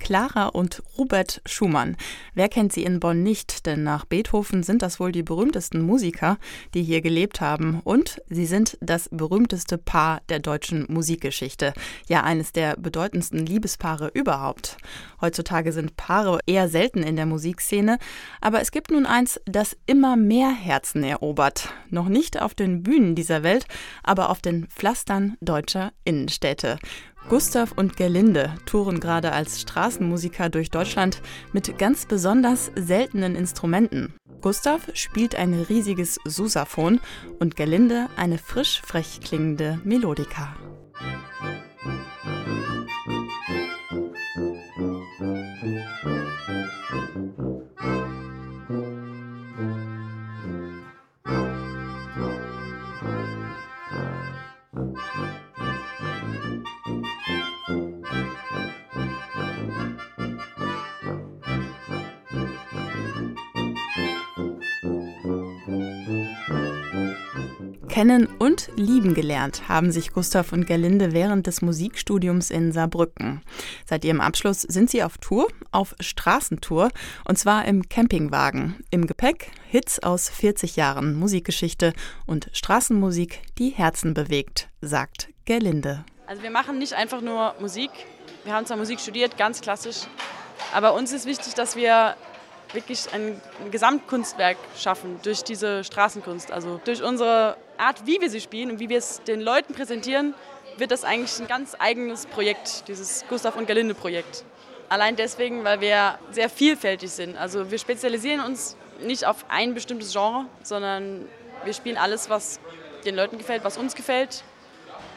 [0.00, 1.96] Clara und Robert Schumann.
[2.34, 3.66] Wer kennt sie in Bonn nicht?
[3.66, 6.38] Denn nach Beethoven sind das wohl die berühmtesten Musiker,
[6.74, 7.80] die hier gelebt haben.
[7.84, 11.72] Und sie sind das berühmteste Paar der deutschen Musikgeschichte.
[12.08, 14.78] Ja, eines der bedeutendsten Liebespaare überhaupt.
[15.20, 17.98] Heutzutage sind Paare eher selten in der Musikszene.
[18.40, 21.72] Aber es gibt nun eins, das immer mehr Herzen erobert.
[21.90, 23.66] Noch nicht auf den Bühnen dieser Welt,
[24.02, 26.78] aber auf den Pflastern deutscher Innenstädte.
[27.28, 34.14] Gustav und Gerlinde touren gerade als Straßenmusiker durch Deutschland mit ganz besonders seltenen Instrumenten.
[34.40, 37.00] Gustav spielt ein riesiges Susaphon
[37.38, 40.56] und Gerlinde eine frisch frech klingende Melodika.
[67.90, 73.42] Kennen und lieben gelernt haben sich Gustav und Gerlinde während des Musikstudiums in Saarbrücken.
[73.84, 76.90] Seit ihrem Abschluss sind sie auf Tour, auf Straßentour,
[77.24, 78.76] und zwar im Campingwagen.
[78.90, 81.92] Im Gepäck Hits aus 40 Jahren Musikgeschichte
[82.26, 86.04] und Straßenmusik, die Herzen bewegt, sagt Gerlinde.
[86.28, 87.90] Also wir machen nicht einfach nur Musik.
[88.44, 90.02] Wir haben zwar Musik studiert, ganz klassisch,
[90.72, 92.14] aber uns ist wichtig, dass wir
[92.72, 93.40] wirklich ein
[93.72, 96.52] Gesamtkunstwerk schaffen durch diese Straßenkunst.
[96.52, 100.34] Also durch unsere Art, wie wir sie spielen und wie wir es den Leuten präsentieren,
[100.76, 104.44] wird das eigentlich ein ganz eigenes Projekt, dieses Gustav und Gerlinde Projekt.
[104.88, 107.36] Allein deswegen, weil wir sehr vielfältig sind.
[107.36, 111.28] Also wir spezialisieren uns nicht auf ein bestimmtes Genre, sondern
[111.64, 112.60] wir spielen alles, was
[113.04, 114.42] den Leuten gefällt, was uns gefällt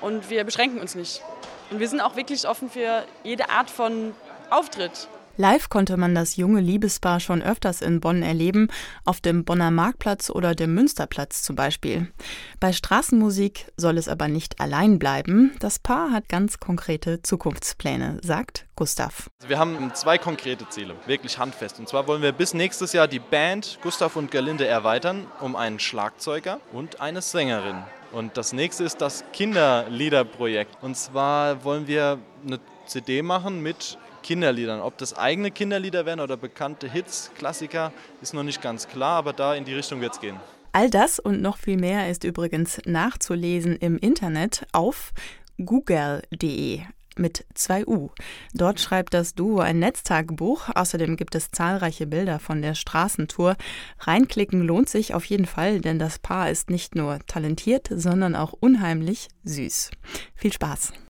[0.00, 1.22] und wir beschränken uns nicht.
[1.70, 4.14] Und wir sind auch wirklich offen für jede Art von
[4.50, 5.08] Auftritt.
[5.38, 8.68] Live konnte man das junge Liebespaar schon öfters in Bonn erleben,
[9.06, 12.12] auf dem Bonner Marktplatz oder dem Münsterplatz zum Beispiel.
[12.60, 15.52] Bei Straßenmusik soll es aber nicht allein bleiben.
[15.58, 19.30] Das Paar hat ganz konkrete Zukunftspläne, sagt Gustav.
[19.40, 21.78] Also wir haben zwei konkrete Ziele, wirklich handfest.
[21.78, 25.78] Und zwar wollen wir bis nächstes Jahr die Band Gustav und Gerlinde erweitern um einen
[25.78, 27.82] Schlagzeuger und eine Sängerin.
[28.12, 30.76] Und das nächste ist das Kinderliederprojekt.
[30.82, 34.80] Und zwar wollen wir eine CD machen mit Kinderliedern.
[34.80, 39.32] Ob das eigene Kinderlieder werden oder bekannte Hits, Klassiker, ist noch nicht ganz klar, aber
[39.32, 40.36] da in die Richtung wird es gehen.
[40.72, 45.12] All das und noch viel mehr ist übrigens nachzulesen im Internet auf
[45.62, 46.80] google.de
[47.18, 48.10] mit zwei U.
[48.54, 50.70] Dort schreibt das Duo ein Netztagebuch.
[50.74, 53.56] Außerdem gibt es zahlreiche Bilder von der Straßentour.
[54.00, 58.52] Reinklicken lohnt sich auf jeden Fall, denn das Paar ist nicht nur talentiert, sondern auch
[58.52, 59.90] unheimlich süß.
[60.34, 60.92] Viel Spaß!